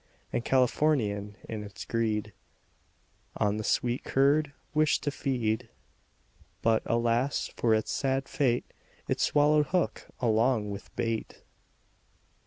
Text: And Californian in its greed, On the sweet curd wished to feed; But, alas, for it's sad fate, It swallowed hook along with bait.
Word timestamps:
And 0.33 0.43
Californian 0.43 1.35
in 1.47 1.63
its 1.63 1.85
greed, 1.85 2.33
On 3.37 3.57
the 3.57 3.63
sweet 3.63 4.03
curd 4.03 4.51
wished 4.73 5.03
to 5.03 5.11
feed; 5.11 5.69
But, 6.63 6.81
alas, 6.87 7.51
for 7.55 7.75
it's 7.75 7.91
sad 7.91 8.27
fate, 8.27 8.65
It 9.07 9.19
swallowed 9.19 9.67
hook 9.67 10.07
along 10.19 10.71
with 10.71 10.89
bait. 10.95 11.43